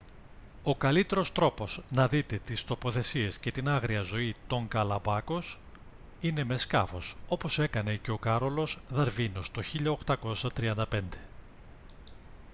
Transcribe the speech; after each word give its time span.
ο 0.63 0.75
καλύτερος 0.75 1.31
τρόπος 1.31 1.81
να 1.89 2.07
δείτε 2.07 2.37
τις 2.37 2.63
τοποθεσίες 2.63 3.37
και 3.37 3.51
την 3.51 3.67
άγρια 3.69 4.01
ζωή 4.01 4.35
των 4.47 4.65
γκαλαπάγκος 4.67 5.59
είναι 6.19 6.43
με 6.43 6.57
σκάφος 6.57 7.15
όπως 7.27 7.59
έκανε 7.59 7.95
και 7.95 8.11
ο 8.11 8.17
κάρολος 8.17 8.79
δαρβίνος 8.89 9.51
το 9.51 9.61
1835 10.05 11.07